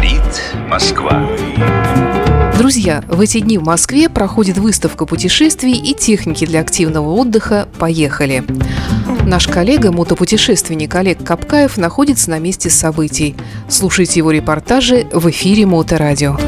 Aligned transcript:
Говорит 0.00 0.42
Москва. 0.66 1.28
Друзья, 2.56 3.04
в 3.06 3.20
эти 3.20 3.38
дни 3.40 3.58
в 3.58 3.64
Москве 3.64 4.08
проходит 4.08 4.56
выставка 4.56 5.04
путешествий 5.04 5.74
и 5.74 5.92
техники 5.92 6.46
для 6.46 6.60
активного 6.60 7.10
отдыха 7.10 7.68
«Поехали». 7.78 8.42
Наш 9.26 9.46
коллега, 9.46 9.92
мотопутешественник 9.92 10.94
Олег 10.94 11.22
Капкаев, 11.22 11.76
находится 11.76 12.30
на 12.30 12.38
месте 12.38 12.70
событий. 12.70 13.36
Слушайте 13.68 14.20
его 14.20 14.30
репортажи 14.30 15.06
в 15.12 15.28
эфире 15.28 15.66
Моторадио. 15.66 16.38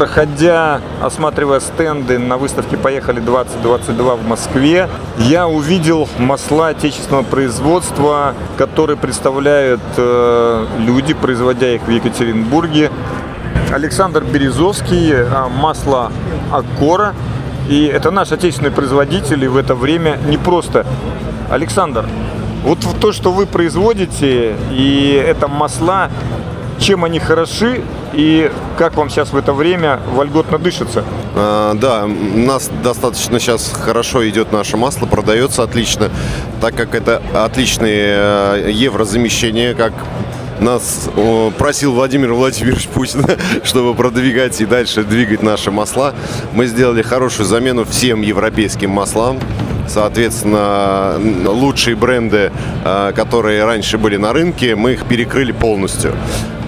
Проходя, 0.00 0.80
осматривая 1.02 1.60
стенды 1.60 2.18
на 2.18 2.38
выставке 2.38 2.78
«Поехали 2.78 3.20
2022» 3.20 4.16
в 4.16 4.26
Москве, 4.26 4.88
я 5.18 5.46
увидел 5.46 6.08
масла 6.16 6.68
отечественного 6.68 7.22
производства, 7.22 8.34
которые 8.56 8.96
представляют 8.96 9.82
э, 9.98 10.66
люди, 10.78 11.12
производя 11.12 11.74
их 11.74 11.82
в 11.82 11.90
Екатеринбурге. 11.90 12.90
Александр 13.70 14.24
Березовский, 14.24 15.12
э, 15.12 15.48
масло 15.48 16.10
Аккора. 16.50 17.14
И 17.68 17.84
это 17.84 18.10
наш 18.10 18.32
отечественный 18.32 18.70
производитель, 18.70 19.44
и 19.44 19.48
в 19.48 19.58
это 19.58 19.74
время 19.74 20.18
не 20.26 20.38
просто. 20.38 20.86
Александр, 21.50 22.06
вот 22.64 22.78
то, 23.02 23.12
что 23.12 23.32
вы 23.32 23.44
производите, 23.44 24.56
и 24.70 25.22
это 25.26 25.46
масла, 25.46 26.08
чем 26.80 27.04
они 27.04 27.20
хороши 27.20 27.82
и 28.12 28.50
как 28.78 28.96
вам 28.96 29.10
сейчас 29.10 29.32
в 29.32 29.36
это 29.36 29.52
время 29.52 30.00
вольготно 30.12 30.58
дышится? 30.58 31.04
А, 31.34 31.74
да, 31.74 32.04
у 32.04 32.38
нас 32.38 32.70
достаточно 32.82 33.38
сейчас 33.38 33.72
хорошо 33.72 34.28
идет 34.28 34.52
наше 34.52 34.76
масло, 34.76 35.06
продается 35.06 35.62
отлично, 35.62 36.10
так 36.60 36.74
как 36.74 36.94
это 36.94 37.22
отличное 37.34 38.64
э, 38.64 38.70
еврозамещение, 38.72 39.74
как 39.74 39.92
нас 40.60 41.08
просил 41.58 41.92
Владимир 41.92 42.32
Владимирович 42.32 42.88
Путин, 42.88 43.24
чтобы 43.64 43.94
продвигать 43.94 44.60
и 44.60 44.66
дальше 44.66 45.04
двигать 45.04 45.42
наши 45.42 45.70
масла. 45.70 46.14
Мы 46.52 46.66
сделали 46.66 47.02
хорошую 47.02 47.46
замену 47.46 47.84
всем 47.84 48.22
европейским 48.22 48.90
маслам. 48.90 49.38
Соответственно, 49.88 51.18
лучшие 51.46 51.96
бренды, 51.96 52.52
а, 52.84 53.12
которые 53.12 53.64
раньше 53.64 53.98
были 53.98 54.16
на 54.16 54.32
рынке, 54.32 54.76
мы 54.76 54.92
их 54.92 55.04
перекрыли 55.04 55.50
полностью. 55.50 56.14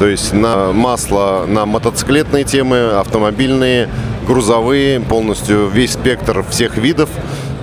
То 0.00 0.08
есть 0.08 0.32
на 0.32 0.72
масло 0.72 1.44
на 1.46 1.64
мотоциклетные 1.64 2.42
темы, 2.42 2.90
автомобильные, 2.98 3.88
грузовые, 4.26 4.98
полностью 4.98 5.68
весь 5.68 5.92
спектр 5.92 6.44
всех 6.50 6.76
видов. 6.76 7.10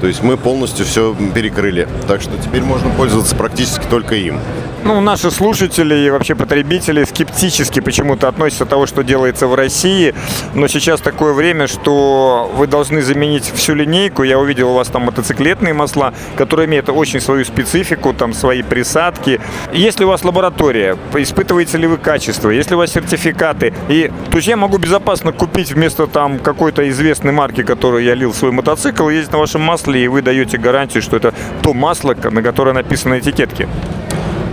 То 0.01 0.07
есть 0.07 0.23
мы 0.23 0.37
полностью 0.37 0.85
все 0.85 1.15
перекрыли. 1.33 1.87
Так 2.07 2.21
что 2.21 2.31
теперь 2.37 2.61
можно 2.61 2.89
пользоваться 2.91 3.35
практически 3.35 3.85
только 3.89 4.15
им 4.15 4.39
ну, 4.83 5.01
наши 5.01 5.29
слушатели 5.31 5.95
и 5.95 6.09
вообще 6.09 6.35
потребители 6.35 7.03
скептически 7.03 7.79
почему-то 7.79 8.27
относятся 8.27 8.65
к 8.65 8.69
тому, 8.69 8.87
что 8.87 9.03
делается 9.03 9.47
в 9.47 9.55
России. 9.55 10.15
Но 10.53 10.67
сейчас 10.67 11.01
такое 11.01 11.33
время, 11.33 11.67
что 11.67 12.51
вы 12.55 12.67
должны 12.67 13.01
заменить 13.01 13.51
всю 13.55 13.75
линейку. 13.75 14.23
Я 14.23 14.39
увидел 14.39 14.69
у 14.69 14.73
вас 14.73 14.87
там 14.87 15.03
мотоциклетные 15.03 15.73
масла, 15.73 16.13
которые 16.35 16.67
имеют 16.67 16.89
очень 16.89 17.19
свою 17.19 17.45
специфику, 17.45 18.13
там 18.13 18.33
свои 18.33 18.63
присадки. 18.63 19.41
Если 19.73 20.05
у 20.05 20.07
вас 20.07 20.23
лаборатория, 20.23 20.97
испытываете 21.15 21.77
ли 21.77 21.87
вы 21.87 21.97
качество, 21.97 22.49
если 22.49 22.75
у 22.75 22.77
вас 22.77 22.91
сертификаты, 22.91 23.73
и 23.89 24.11
то 24.31 24.37
есть 24.37 24.47
я 24.47 24.57
могу 24.57 24.77
безопасно 24.77 25.31
купить 25.31 25.71
вместо 25.71 26.07
там 26.07 26.39
какой-то 26.39 26.87
известной 26.89 27.31
марки, 27.31 27.63
которую 27.63 28.03
я 28.03 28.15
лил 28.15 28.31
в 28.31 28.35
свой 28.35 28.51
мотоцикл, 28.51 29.09
ездить 29.09 29.31
на 29.31 29.39
вашем 29.39 29.61
масле, 29.61 29.88
и 29.97 30.07
вы 30.07 30.21
даете 30.21 30.57
гарантию, 30.57 31.01
что 31.01 31.17
это 31.17 31.33
то 31.63 31.73
масло, 31.73 32.13
на 32.13 32.43
которое 32.43 32.73
написано 32.73 33.15
на 33.15 33.19
этикетке. 33.19 33.67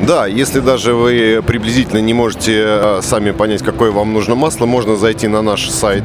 Да, 0.07 0.29
если 0.29 0.61
даже 0.61 0.95
вы 0.95 1.43
приблизительно 1.45 1.99
не 1.99 2.15
можете 2.15 2.63
э, 2.65 3.01
сами 3.03 3.33
понять, 3.33 3.65
какое 3.65 3.91
вам 3.91 4.13
нужно 4.13 4.37
масло, 4.37 4.65
можно 4.65 4.95
зайти 4.95 5.27
на 5.27 5.43
наш 5.43 5.69
сайт 5.69 6.05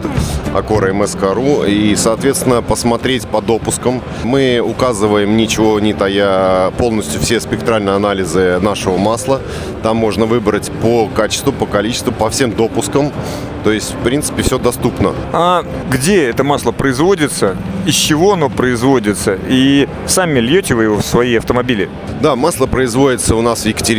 akora.msk.ru 0.56 1.70
и, 1.70 1.96
соответственно, 1.96 2.64
посмотреть 2.64 3.28
по 3.28 3.42
допускам. 3.42 4.02
Мы 4.24 4.60
указываем, 4.60 5.38
ничего 5.38 5.80
не 5.80 5.94
тая, 5.94 6.72
полностью 6.72 7.22
все 7.22 7.40
спектральные 7.40 7.96
анализы 7.96 8.58
нашего 8.60 8.98
масла. 8.98 9.40
Там 9.84 9.98
можно 9.98 10.26
выбрать 10.26 10.72
по 10.82 11.08
качеству, 11.08 11.54
по 11.54 11.68
количеству, 11.68 12.12
по 12.12 12.32
всем 12.32 12.56
допускам. 12.56 13.12
То 13.64 13.72
есть, 13.72 13.94
в 13.94 13.98
принципе, 13.98 14.42
все 14.42 14.58
доступно. 14.58 15.14
А 15.32 15.64
где 15.92 16.24
это 16.24 16.44
масло 16.44 16.72
производится? 16.72 17.56
Из 17.86 17.94
чего 17.94 18.34
оно 18.34 18.50
производится? 18.50 19.38
И 19.48 19.88
сами 20.08 20.40
льете 20.40 20.74
вы 20.74 20.86
его 20.86 20.98
в 20.98 21.06
свои 21.06 21.36
автомобили? 21.36 21.88
Да, 22.22 22.36
масло 22.36 22.66
производится 22.66 23.36
у 23.36 23.42
нас 23.42 23.62
в 23.62 23.66
Екатеринбурге. 23.68 23.91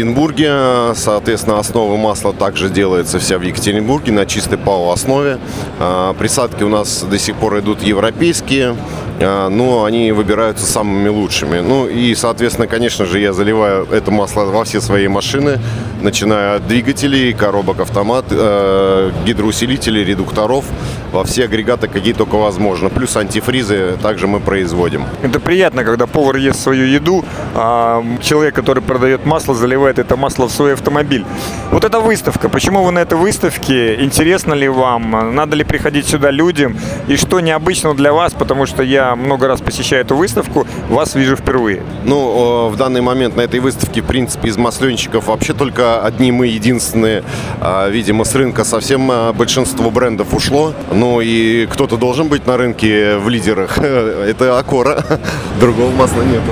Соответственно, 0.95 1.59
основа 1.59 1.97
масла 1.99 2.33
также 2.33 2.71
делается 2.71 3.19
вся 3.19 3.37
в 3.39 3.43
Екатеринбурге 3.43 4.13
на 4.13 4.25
чистой 4.25 4.57
ПАО 4.57 4.91
основе. 4.91 5.39
А, 5.79 6.15
присадки 6.15 6.63
у 6.63 6.71
нас 6.71 7.03
до 7.03 7.19
сих 7.19 7.37
пор 7.37 7.59
идут 7.59 7.83
европейские, 7.83 8.75
а, 9.21 9.51
но 9.51 9.85
они 9.85 10.13
выбираются 10.13 10.65
самыми 10.65 11.09
лучшими. 11.09 11.61
Ну 11.61 11.87
и, 11.87 12.15
соответственно, 12.15 12.67
конечно 12.67 13.05
же, 13.05 13.19
я 13.19 13.35
заливаю 13.35 13.87
это 13.93 14.11
масло 14.11 14.45
во 14.45 14.65
все 14.65 14.81
свои 14.81 15.09
машины, 15.09 15.59
начиная 16.01 16.57
от 16.57 16.67
двигателей, 16.67 17.35
коробок 17.35 17.81
автомат, 17.81 18.25
э, 18.31 19.11
гидро 19.27 19.45
усилителей, 19.45 20.05
редукторов, 20.05 20.65
во 21.13 21.25
все 21.25 21.45
агрегаты, 21.45 21.89
какие 21.89 22.15
только 22.15 22.37
возможно. 22.37 22.89
Плюс 22.89 23.17
антифризы 23.17 23.99
также 24.03 24.27
мы 24.27 24.41
производим. 24.41 25.05
Это 25.23 25.41
приятно, 25.41 25.85
когда 25.85 26.07
повар 26.07 26.37
ест 26.37 26.61
свою 26.61 26.87
еду, 26.87 27.25
а 27.55 28.05
человек, 28.23 28.55
который 28.55 28.83
продает 28.83 29.27
масло, 29.27 29.55
заливает 29.55 29.99
это 29.99 30.17
масло 30.17 30.47
в 30.47 30.53
свой 30.53 30.73
автомобиль. 30.75 31.25
Вот 31.71 31.85
эта 31.85 32.01
выставка. 32.01 32.49
Почему 32.49 32.83
вы 32.83 32.93
на 32.93 33.01
этой 33.01 33.19
выставке? 33.19 34.03
Интересно 34.03 34.55
ли 34.55 34.69
вам? 34.69 35.35
Надо 35.35 35.57
ли 35.57 35.65
приходить 35.65 36.07
сюда 36.07 36.31
людям? 36.31 36.77
И 37.09 37.17
что 37.17 37.41
необычно 37.41 37.95
для 37.95 38.13
вас? 38.13 38.33
Потому 38.33 38.67
что 38.67 38.83
я 38.83 39.17
много 39.17 39.49
раз 39.49 39.61
посещаю 39.61 40.03
эту 40.03 40.17
выставку, 40.17 40.67
вас 40.89 41.15
вижу 41.15 41.37
впервые. 41.37 41.83
Ну, 42.05 42.69
в 42.69 42.77
данный 42.77 43.01
момент 43.01 43.37
на 43.37 43.43
этой 43.43 43.61
выставке, 43.61 44.01
в 44.03 44.07
принципе, 44.07 44.49
из 44.49 44.57
масленщиков 44.57 45.27
вообще 45.27 45.53
только 45.53 46.03
одни 46.03 46.33
мы 46.33 46.47
единственные. 46.47 47.23
А, 47.61 47.89
видимо, 47.89 48.25
с 48.25 48.35
рынка 48.35 48.65
совсем 48.65 49.11
а, 49.11 49.33
большинство 49.33 49.91
брендов 49.91 50.35
ушло. 50.35 50.75
Ну 51.03 51.21
и 51.21 51.67
кто-то 51.67 51.97
должен 51.97 52.29
быть 52.29 52.47
на 52.47 52.57
рынке 52.57 53.17
в 53.17 53.29
лидерах. 53.29 53.77
Это 53.79 54.57
Акора. 54.57 55.05
Другого 55.61 55.91
масла 55.91 56.23
нет. 56.23 56.43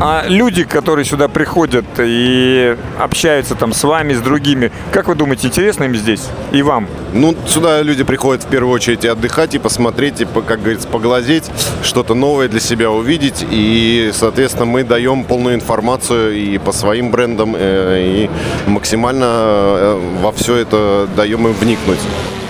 А 0.00 0.24
люди, 0.26 0.64
которые 0.64 1.04
сюда 1.04 1.28
приходят 1.28 1.84
и 1.96 2.76
общаются 2.98 3.54
там 3.54 3.72
с 3.72 3.84
вами, 3.84 4.14
с 4.14 4.18
другими, 4.18 4.72
как 4.90 5.06
вы 5.06 5.14
думаете, 5.14 5.46
интересно 5.46 5.84
им 5.84 5.94
здесь 5.94 6.22
и 6.50 6.60
вам? 6.62 6.88
Ну, 7.12 7.36
сюда 7.46 7.82
люди 7.82 8.02
приходят 8.02 8.42
в 8.42 8.48
первую 8.48 8.74
очередь 8.74 9.04
и 9.04 9.08
отдыхать, 9.08 9.54
и 9.54 9.60
посмотреть, 9.60 10.20
и, 10.22 10.24
как 10.24 10.58
говорится, 10.58 10.88
поглазеть, 10.88 11.44
что-то 11.84 12.14
новое 12.14 12.48
для 12.48 12.60
себя 12.60 12.90
увидеть. 12.90 13.46
И, 13.48 14.10
соответственно, 14.12 14.64
мы 14.64 14.82
даем 14.82 15.22
полную 15.22 15.54
информацию 15.54 16.32
и 16.36 16.58
по 16.58 16.72
своим 16.72 17.12
брендам, 17.12 17.54
э, 17.56 18.26
и 18.26 18.30
максимально 18.68 19.26
э, 19.26 20.00
во 20.20 20.32
все 20.32 20.56
это 20.56 21.06
даем 21.14 21.46
им 21.46 21.52
вникнуть. 21.52 22.00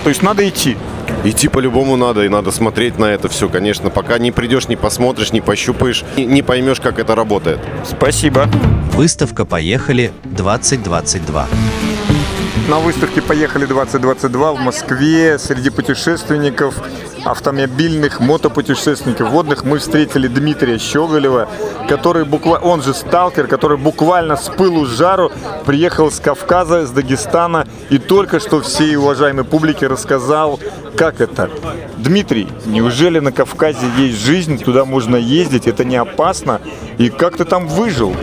То 0.03 0.09
есть 0.09 0.23
надо 0.23 0.47
идти? 0.47 0.77
Идти 1.23 1.47
по-любому 1.47 1.95
надо, 1.95 2.23
и 2.23 2.29
надо 2.29 2.51
смотреть 2.51 2.97
на 2.97 3.05
это 3.05 3.29
все, 3.29 3.49
конечно. 3.49 3.89
Пока 3.89 4.17
не 4.17 4.31
придешь, 4.31 4.67
не 4.67 4.75
посмотришь, 4.75 5.31
не 5.31 5.41
пощупаешь, 5.41 6.03
не, 6.17 6.25
не 6.25 6.41
поймешь, 6.41 6.79
как 6.79 6.97
это 6.97 7.15
работает. 7.15 7.59
Спасибо. 7.85 8.49
Выставка 8.93 9.45
«Поехали 9.45 10.11
2022». 10.25 11.45
На 12.71 12.79
выставке 12.79 13.21
«Поехали 13.21 13.67
2022» 13.67 14.55
в 14.55 14.61
Москве 14.61 15.37
среди 15.37 15.69
путешественников 15.69 16.75
автомобильных 17.25 18.21
мотопутешественников 18.21 19.29
водных 19.29 19.65
мы 19.65 19.79
встретили 19.79 20.29
Дмитрия 20.29 20.79
Щеголева, 20.79 21.49
который 21.89 22.23
буквально, 22.23 22.65
он 22.65 22.81
же 22.81 22.93
сталкер, 22.93 23.47
который 23.47 23.77
буквально 23.77 24.37
с 24.37 24.47
пылу 24.47 24.85
с 24.85 24.89
жару 24.89 25.33
приехал 25.65 26.09
с 26.09 26.21
Кавказа, 26.21 26.85
с 26.85 26.91
Дагестана 26.91 27.67
и 27.89 27.97
только 27.97 28.39
что 28.39 28.61
всей 28.61 28.95
уважаемой 28.95 29.43
публике 29.43 29.87
рассказал, 29.87 30.57
как 30.95 31.19
это. 31.19 31.49
Дмитрий, 31.97 32.47
неужели 32.65 33.19
на 33.19 33.33
Кавказе 33.33 33.85
есть 33.97 34.17
жизнь, 34.17 34.57
туда 34.63 34.85
можно 34.85 35.17
ездить, 35.17 35.67
это 35.67 35.83
не 35.83 35.97
опасно? 35.97 36.61
И 36.97 37.09
как 37.09 37.35
ты 37.35 37.43
там 37.43 37.67
выжил? 37.67 38.15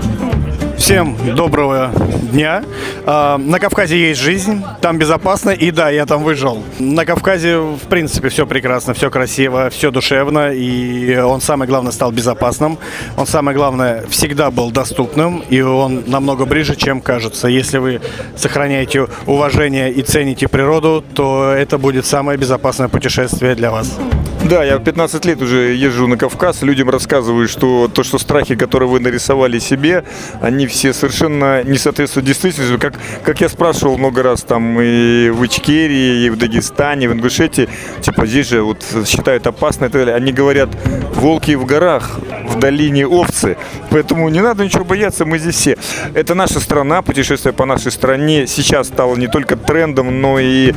Всем 0.89 1.15
доброго 1.37 1.93
дня. 2.33 2.65
А, 3.05 3.37
на 3.37 3.61
Кавказе 3.61 4.09
есть 4.09 4.23
жизнь, 4.23 4.65
там 4.81 4.97
безопасно, 4.97 5.51
и 5.51 5.71
да, 5.71 5.91
я 5.91 6.07
там 6.07 6.25
выжил. 6.25 6.65
На 6.79 7.05
Кавказе, 7.05 7.59
в 7.59 7.89
принципе, 7.91 8.31
все 8.31 8.47
прекрасно, 8.47 8.95
все 8.95 9.11
красиво, 9.11 9.69
все 9.69 9.91
душевно, 9.91 10.51
и 10.51 11.15
он, 11.19 11.43
самое 11.43 11.69
главное, 11.69 11.93
стал 11.93 12.11
безопасным. 12.11 12.79
Он, 13.19 13.27
самое 13.27 13.55
главное, 13.55 14.07
всегда 14.09 14.51
был 14.51 14.71
доступным, 14.71 15.45
и 15.51 15.61
он 15.61 16.05
намного 16.07 16.47
ближе, 16.47 16.75
чем 16.75 17.03
кажется. 17.03 17.49
Если 17.49 17.77
вы 17.77 18.01
сохраняете 18.35 19.09
уважение 19.27 19.93
и 19.93 20.01
цените 20.01 20.49
природу, 20.49 21.05
то 21.13 21.53
это 21.53 21.77
будет 21.77 22.07
самое 22.07 22.39
безопасное 22.39 22.89
путешествие 22.89 23.55
для 23.55 23.71
вас. 23.71 23.99
Да, 24.49 24.65
я 24.65 24.79
15 24.79 25.27
лет 25.27 25.43
уже 25.43 25.75
езжу 25.75 26.07
на 26.07 26.17
Кавказ, 26.17 26.63
людям 26.63 26.89
рассказываю, 26.89 27.49
что 27.49 27.87
то, 27.93 28.03
что 28.03 28.17
страхи, 28.17 28.55
которые 28.55 28.89
вы 28.89 28.99
нарисовали 28.99 29.59
себе, 29.59 30.05
они 30.41 30.67
все 30.67 30.95
совершенно 30.95 31.63
не 31.65 31.77
соответствуют 31.77 32.27
действительности. 32.27 32.79
Как, 32.79 32.95
как 33.25 33.43
я 33.43 33.51
спрашивал 33.51 33.99
много 33.99 34.23
раз 34.23 34.41
там 34.45 34.81
и 34.81 35.29
в 35.29 35.45
Ичкерии, 35.45 36.25
и 36.25 36.31
в 36.31 36.39
Дагестане, 36.39 37.05
и 37.05 37.09
в 37.09 37.13
Ингушетии, 37.13 37.69
типа 38.01 38.27
здесь 38.27 38.49
же 38.49 38.63
вот 38.63 38.83
считают 39.07 39.47
опасно 39.47 39.85
и 39.85 39.89
так 39.91 40.01
далее. 40.01 40.17
Они 40.17 40.33
говорят, 40.33 40.71
волки 41.15 41.55
в 41.55 41.67
горах, 41.67 42.19
в 42.49 42.59
долине 42.59 43.07
овцы. 43.07 43.59
Поэтому 43.91 44.31
не 44.31 44.41
надо 44.41 44.65
ничего 44.65 44.85
бояться, 44.85 45.27
мы 45.27 45.39
здесь 45.39 45.57
все. 45.57 45.77
Это 46.15 46.35
наша 46.35 46.59
страна, 46.61 47.03
путешествие 47.03 47.53
по 47.53 47.67
нашей 47.67 47.93
стране 47.93 48.47
сейчас 48.47 48.87
стало 48.87 49.15
не 49.17 49.29
только 49.29 49.57
трендом, 49.57 50.23
но 50.23 50.39
и 50.39 50.73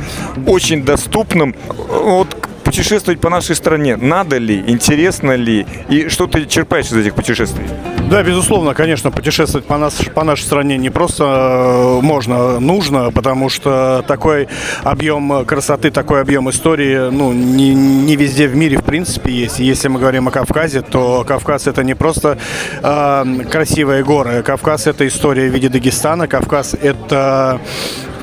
очень 0.46 0.84
доступным. 0.84 1.54
Вот 1.68 2.36
путешествовать 2.72 3.20
по 3.20 3.28
нашей 3.28 3.54
стране 3.54 3.96
надо 3.96 4.38
ли, 4.38 4.64
интересно 4.66 5.32
ли, 5.36 5.66
и 5.90 6.08
что 6.08 6.26
ты 6.26 6.46
черпаешь 6.46 6.86
из 6.86 6.96
этих 6.96 7.14
путешествий? 7.14 7.66
Да, 8.08 8.22
безусловно, 8.22 8.72
конечно, 8.72 9.10
путешествовать 9.10 9.66
по, 9.66 9.76
нас, 9.76 9.96
по 10.14 10.24
нашей 10.24 10.44
стране 10.44 10.78
не 10.78 10.88
просто 10.88 11.24
э, 11.24 12.00
можно, 12.02 12.60
нужно, 12.60 13.10
потому 13.10 13.50
что 13.50 14.02
такой 14.08 14.48
объем 14.84 15.44
красоты, 15.44 15.90
такой 15.90 16.22
объем 16.22 16.48
истории, 16.48 17.10
ну, 17.10 17.34
не, 17.34 17.74
не 17.74 18.16
везде 18.16 18.48
в 18.48 18.56
мире, 18.56 18.78
в 18.78 18.84
принципе, 18.84 19.30
есть. 19.30 19.58
Если 19.58 19.88
мы 19.88 20.00
говорим 20.00 20.28
о 20.28 20.30
Кавказе, 20.30 20.80
то 20.80 21.24
Кавказ 21.28 21.66
это 21.66 21.84
не 21.84 21.94
просто 21.94 22.38
э, 22.82 23.24
красивые 23.50 24.02
горы. 24.02 24.42
Кавказ 24.42 24.86
это 24.86 25.06
история 25.06 25.50
в 25.50 25.52
виде 25.52 25.68
Дагестана, 25.68 26.26
Кавказ 26.26 26.74
это 26.80 27.60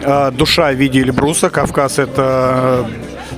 э, 0.01 0.31
душа 0.31 0.71
в 0.71 0.75
виде 0.75 1.01
Эльбруса, 1.01 1.51
Кавказ 1.51 1.99
это 1.99 2.87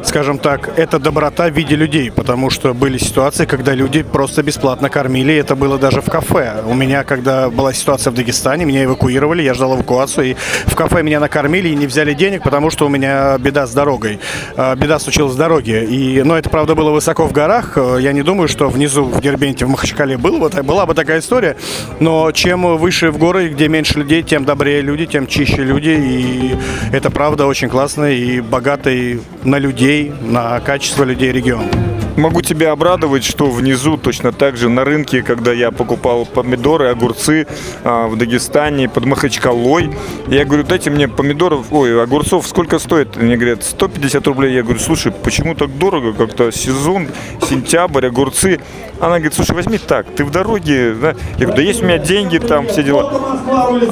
скажем 0.03 0.39
так, 0.39 0.77
это 0.77 1.00
доброта 1.00 1.50
в 1.50 1.53
виде 1.53 1.75
людей, 1.75 2.12
потому 2.12 2.50
что 2.50 2.74
были 2.74 2.98
ситуации, 2.98 3.45
когда 3.45 3.74
люди 3.74 4.03
просто 4.03 4.44
бесплатно 4.44 4.89
кормили, 4.89 5.36
это 5.36 5.56
было 5.56 5.77
даже 5.77 6.01
в 6.01 6.09
кафе. 6.09 6.63
У 6.65 6.74
меня, 6.74 7.03
когда 7.03 7.50
была 7.50 7.74
ситуация 7.74 8.12
в 8.12 8.15
Дагестане, 8.15 8.65
меня 8.65 8.83
эвакуировали, 8.83 9.42
я 9.42 9.53
ждал 9.53 9.75
эвакуацию, 9.75 10.31
и 10.31 10.36
в 10.65 10.75
кафе 10.75 11.03
меня 11.03 11.19
накормили 11.19 11.69
и 11.69 11.75
не 11.75 11.88
взяли 11.88 12.13
денег, 12.13 12.44
потому 12.44 12.69
что 12.69 12.86
у 12.86 12.89
меня 12.89 13.38
беда 13.38 13.68
с 13.68 13.74
дорогой. 13.74 14.19
А, 14.56 14.75
беда 14.75 15.00
случилась 15.00 15.33
с 15.33 15.36
дороги. 15.38 15.86
И, 15.89 16.24
но 16.24 16.38
это, 16.38 16.50
правда, 16.50 16.75
было 16.75 16.92
высоко 16.92 17.27
в 17.27 17.31
горах. 17.31 17.77
Я 18.00 18.13
не 18.13 18.24
думаю, 18.24 18.47
что 18.47 18.69
внизу 18.69 19.04
в 19.04 19.21
Дербенте, 19.21 19.65
в 19.65 19.69
Махачкале 19.69 20.18
было 20.18 20.39
бы, 20.39 20.63
была 20.63 20.86
бы 20.86 20.94
такая 20.94 21.19
история. 21.19 21.56
Но 22.00 22.31
чем 22.31 22.77
выше 22.77 23.12
в 23.12 23.18
горы, 23.18 23.50
где 23.50 23.68
меньше 23.68 24.00
людей, 24.00 24.24
тем 24.24 24.45
добрее 24.45 24.81
люди, 24.81 25.06
тем 25.06 25.27
чище 25.27 25.63
люди. 25.63 25.89
И 25.89 26.56
это, 26.92 27.09
правда, 27.09 27.45
очень 27.45 27.69
классно 27.69 28.12
и 28.12 28.42
богатый 28.42 29.21
на 29.44 29.57
людей 29.57 29.90
людей, 29.91 30.13
на 30.21 30.59
качество 30.59 31.03
людей 31.03 31.31
региона. 31.31 31.69
Могу 32.17 32.41
тебя 32.41 32.71
обрадовать, 32.71 33.23
что 33.23 33.49
внизу 33.49 33.97
точно 33.97 34.31
так 34.33 34.57
же 34.57 34.67
на 34.67 34.83
рынке, 34.83 35.23
когда 35.23 35.53
я 35.53 35.71
покупал 35.71 36.25
помидоры, 36.25 36.89
огурцы 36.89 37.47
а, 37.83 38.07
в 38.07 38.17
Дагестане 38.17 38.89
под 38.89 39.05
Махачкалой, 39.05 39.91
я 40.27 40.43
говорю, 40.43 40.63
дайте 40.63 40.89
мне 40.89 41.07
помидоров, 41.07 41.71
ой, 41.71 42.03
огурцов 42.03 42.45
сколько 42.47 42.79
стоит? 42.79 43.15
Мне 43.15 43.38
говорят, 43.38 43.63
150 43.63 44.27
рублей. 44.27 44.53
Я 44.53 44.63
говорю, 44.63 44.79
слушай, 44.79 45.11
почему 45.11 45.55
так 45.55 45.77
дорого? 45.77 46.13
Как-то 46.13 46.51
сезон, 46.51 47.07
сентябрь, 47.49 48.07
огурцы. 48.07 48.59
Она 48.99 49.15
говорит, 49.15 49.33
слушай, 49.33 49.55
возьми 49.55 49.77
так, 49.77 50.05
ты 50.13 50.25
в 50.25 50.31
дороге. 50.31 50.94
Да? 50.94 51.15
Я 51.37 51.45
говорю, 51.45 51.55
да 51.55 51.61
есть 51.61 51.81
у 51.81 51.85
меня 51.85 51.97
деньги 51.97 52.39
там, 52.39 52.67
все 52.67 52.83
дела. 52.83 53.39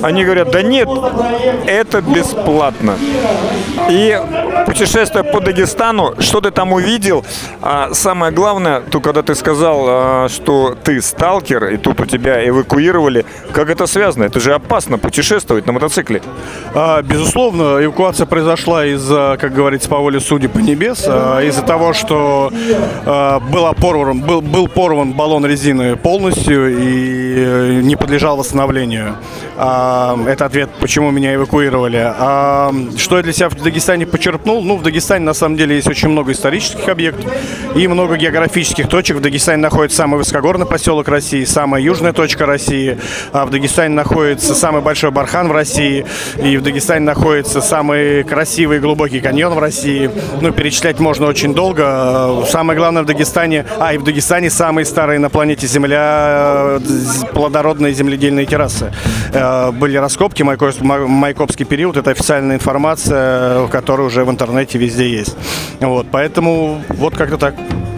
Они 0.03 0.25
говорят, 0.25 0.51
да 0.51 0.61
нет, 0.61 0.89
это 1.65 2.01
бесплатно. 2.01 2.97
И 3.89 4.19
путешествуя 4.65 5.23
по 5.23 5.39
Дагестану, 5.39 6.15
что 6.19 6.41
ты 6.41 6.51
там 6.51 6.73
увидел? 6.73 7.25
А, 7.61 7.93
самое 7.93 8.31
главное, 8.31 8.81
то 8.81 8.99
когда 9.01 9.21
ты 9.21 9.35
сказал, 9.35 9.85
а, 9.87 10.27
что 10.29 10.75
ты 10.83 11.01
сталкер, 11.01 11.65
и 11.65 11.77
тут 11.77 11.99
у 12.01 12.05
тебя 12.05 12.47
эвакуировали, 12.47 13.25
как 13.51 13.69
это 13.69 13.87
связано? 13.87 14.25
Это 14.25 14.39
же 14.39 14.53
опасно 14.53 14.97
путешествовать 14.97 15.65
на 15.65 15.73
мотоцикле. 15.73 16.21
А, 16.73 17.01
безусловно, 17.01 17.83
эвакуация 17.83 18.25
произошла 18.25 18.85
из-за, 18.85 19.37
как 19.39 19.53
говорится, 19.53 19.89
по 19.89 19.97
воле 19.97 20.19
судеб 20.19 20.51
по 20.51 20.59
небес, 20.59 21.05
а, 21.07 21.41
из-за 21.41 21.61
того, 21.61 21.93
что 21.93 22.51
а, 23.05 23.39
был 23.39 23.73
порван, 23.73 24.21
был, 24.21 24.41
был 24.41 24.67
порван 24.67 25.13
баллон 25.13 25.45
резины 25.45 25.95
полностью 25.95 26.77
и 26.79 27.33
э, 27.37 27.81
не 27.81 27.95
подлежал 27.95 28.37
восстановлению. 28.37 29.15
А, 29.57 30.17
это 30.27 30.45
ответ, 30.45 30.69
почему 30.79 31.11
меня 31.11 31.35
эвакуировали. 31.35 32.13
А, 32.17 32.73
что 32.97 33.17
я 33.17 33.23
для 33.23 33.33
себя 33.33 33.49
в 33.49 33.55
Дагестане 33.55 34.05
почерпнул? 34.05 34.48
Ну, 34.49 34.77
в 34.77 34.81
Дагестане 34.81 35.25
на 35.25 35.35
самом 35.35 35.57
деле 35.57 35.75
есть 35.75 35.87
очень 35.87 36.09
много 36.09 36.31
исторических 36.31 36.89
объектов 36.89 37.31
и 37.75 37.87
много 37.87 38.17
географических 38.17 38.89
точек. 38.89 39.17
В 39.17 39.21
Дагестане 39.21 39.61
находится 39.61 39.97
самый 39.97 40.17
высокогорный 40.17 40.65
поселок 40.65 41.07
России, 41.07 41.43
самая 41.43 41.83
южная 41.83 42.13
точка 42.13 42.47
России. 42.47 42.97
А 43.31 43.45
в 43.45 43.51
Дагестане 43.51 43.93
находится 43.93 44.55
самый 44.55 44.81
большой 44.81 45.11
бархан 45.11 45.49
в 45.49 45.51
России. 45.51 46.03
И 46.43 46.57
в 46.57 46.63
Дагестане 46.63 47.01
находится 47.01 47.61
самый 47.61 48.23
красивый 48.23 48.77
и 48.77 48.79
глубокий 48.79 49.19
каньон 49.19 49.53
в 49.53 49.59
России. 49.59 50.09
Ну, 50.41 50.51
перечислять 50.51 50.99
можно 50.99 51.27
очень 51.27 51.53
долго. 51.53 52.43
Самое 52.47 52.75
главное 52.75 53.03
в 53.03 53.05
Дагестане, 53.05 53.65
а 53.79 53.93
и 53.93 53.99
в 53.99 54.03
Дагестане 54.03 54.49
самые 54.49 54.85
старые 54.85 55.19
на 55.19 55.29
планете 55.29 55.67
Земля 55.67 56.79
плодородные 57.33 57.93
земледельные 57.93 58.47
террасы. 58.47 58.91
Э, 59.31 59.71
были 59.71 59.97
раскопки, 59.97 60.41
Майкопский 60.41 61.65
период, 61.65 61.97
это 61.97 62.09
официальная 62.09 62.55
информация, 62.55 63.67
которая 63.67 64.07
уже 64.07 64.25
в 64.25 64.29
интернете 64.29 64.38
везде 64.77 65.09
есть. 65.09 65.35
Вот, 65.79 66.07
поэтому 66.11 66.81
вот 66.89 67.15
как-то 67.15 67.37
так. 67.37 67.55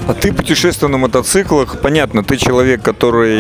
А 0.08 0.14
ты 0.14 0.34
путешествуешь 0.34 0.92
на 0.92 0.98
мотоциклах. 0.98 1.80
Понятно, 1.80 2.24
ты 2.24 2.38
человек, 2.38 2.82
который 2.82 3.40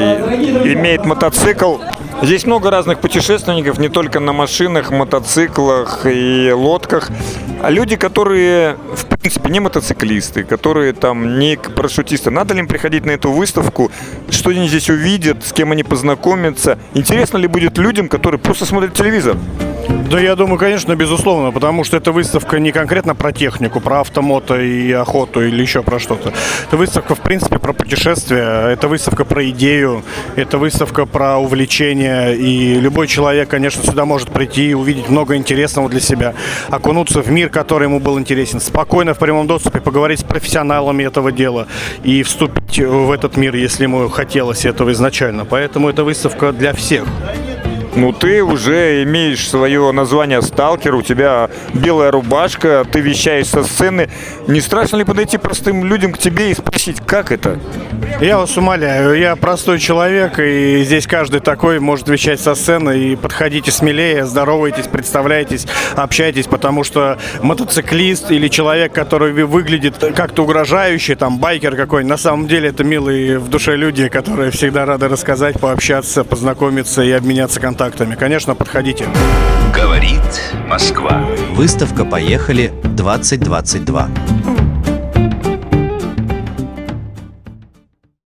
имеет 0.73 1.05
мотоцикл. 1.05 1.77
Здесь 2.21 2.45
много 2.45 2.69
разных 2.69 2.99
путешественников, 2.99 3.79
не 3.79 3.89
только 3.89 4.19
на 4.19 4.31
машинах, 4.31 4.91
мотоциклах 4.91 6.05
и 6.05 6.51
лодках. 6.51 7.09
А 7.63 7.69
люди, 7.71 7.95
которые, 7.95 8.77
в 8.95 9.05
принципе, 9.05 9.49
не 9.49 9.59
мотоциклисты, 9.59 10.43
которые 10.43 10.93
там 10.93 11.39
не 11.39 11.57
парашютисты. 11.57 12.29
Надо 12.29 12.53
ли 12.53 12.59
им 12.59 12.67
приходить 12.67 13.05
на 13.05 13.11
эту 13.11 13.31
выставку? 13.31 13.91
Что 14.29 14.51
они 14.51 14.67
здесь 14.67 14.89
увидят? 14.89 15.43
С 15.43 15.53
кем 15.53 15.71
они 15.71 15.83
познакомятся? 15.83 16.77
Интересно 16.93 17.37
ли 17.37 17.47
будет 17.47 17.77
людям, 17.77 18.07
которые 18.07 18.39
просто 18.39 18.65
смотрят 18.65 18.93
телевизор? 18.93 19.35
Да, 19.89 20.19
я 20.19 20.35
думаю, 20.35 20.59
конечно, 20.59 20.93
безусловно, 20.95 21.51
потому 21.51 21.83
что 21.85 21.95
эта 21.95 22.11
выставка 22.11 22.59
не 22.59 22.71
конкретно 22.71 23.15
про 23.15 23.31
технику, 23.31 23.79
про 23.79 24.01
автомото 24.01 24.59
и 24.59 24.91
охоту 24.91 25.41
или 25.41 25.61
еще 25.61 25.83
про 25.83 25.99
что-то. 25.99 26.33
Это 26.67 26.75
выставка, 26.75 27.15
в 27.15 27.21
принципе, 27.21 27.59
про 27.59 27.71
путешествия, 27.71 28.71
это 28.71 28.89
выставка 28.89 29.23
про 29.23 29.49
идею, 29.51 30.03
это 30.35 30.57
выставка 30.57 31.05
про 31.05 31.37
увлечение, 31.37 32.35
и 32.35 32.79
любой 32.79 33.07
человек, 33.07 33.47
конечно, 33.49 33.83
сюда 33.83 34.03
может 34.05 34.29
прийти 34.29 34.71
и 34.71 34.73
увидеть 34.73 35.07
много 35.07 35.37
интересного 35.37 35.89
для 35.89 36.01
себя, 36.01 36.33
окунуться 36.69 37.21
в 37.21 37.31
мир, 37.31 37.49
который 37.49 37.85
ему 37.85 37.99
был 38.01 38.19
интересен, 38.19 38.59
спокойно 38.59 39.13
в 39.13 39.19
прямом 39.19 39.47
доступе 39.47 39.79
поговорить 39.79 40.19
с 40.19 40.23
профессионалами 40.23 41.03
этого 41.03 41.31
дела 41.31 41.67
и 42.03 42.21
вступить 42.23 42.79
в 42.79 43.11
этот 43.11 43.37
мир, 43.37 43.55
если 43.55 43.83
ему 43.83 44.09
хотелось 44.09 44.65
этого 44.65 44.91
изначально. 44.91 45.45
Поэтому 45.45 45.89
эта 45.89 46.03
выставка 46.03 46.51
для 46.51 46.73
всех. 46.73 47.05
Ну, 47.93 48.13
ты 48.13 48.41
уже 48.41 49.03
имеешь 49.03 49.49
свое 49.49 49.91
название 49.91 50.41
«Сталкер», 50.41 50.95
у 50.95 51.01
тебя 51.01 51.49
белая 51.73 52.11
рубашка, 52.11 52.85
ты 52.89 53.01
вещаешь 53.01 53.47
со 53.47 53.63
сцены. 53.63 54.09
Не 54.47 54.61
страшно 54.61 54.97
ли 54.97 55.03
подойти 55.03 55.37
простым 55.37 55.83
людям 55.83 56.13
к 56.13 56.17
тебе 56.17 56.51
и 56.51 56.53
спросить, 56.53 57.01
как 57.05 57.31
это? 57.31 57.59
Я 58.21 58.37
вас 58.37 58.55
умоляю, 58.55 59.19
я 59.19 59.35
простой 59.35 59.79
человек, 59.79 60.39
и 60.39 60.83
здесь 60.83 61.07
каждый 61.07 61.41
такой 61.41 61.79
может 61.79 62.07
вещать 62.07 62.39
со 62.39 62.55
сцены, 62.55 62.97
и 62.97 63.15
подходите 63.15 63.71
смелее, 63.71 64.25
здоровайтесь, 64.25 64.87
представляйтесь, 64.87 65.65
общайтесь, 65.95 66.45
потому 66.45 66.83
что 66.83 67.17
мотоциклист 67.41 68.31
или 68.31 68.47
человек, 68.47 68.93
который 68.93 69.33
выглядит 69.43 69.97
как-то 70.15 70.43
угрожающе, 70.43 71.15
там, 71.15 71.39
байкер 71.39 71.75
какой-нибудь, 71.75 72.11
на 72.11 72.17
самом 72.17 72.47
деле 72.47 72.69
это 72.69 72.83
милые 72.83 73.39
в 73.39 73.49
душе 73.49 73.75
люди, 73.75 74.07
которые 74.07 74.51
всегда 74.51 74.85
рады 74.85 75.07
рассказать, 75.07 75.59
пообщаться, 75.59 76.23
познакомиться 76.23 77.01
и 77.01 77.11
обменяться 77.11 77.59
контактами 77.59 77.81
контактами. 77.81 78.15
Конечно, 78.15 78.55
подходите. 78.55 79.05
Говорит 79.73 80.53
Москва. 80.67 81.25
Выставка 81.51 82.05
«Поехали» 82.05 82.71
2022. 82.83 84.60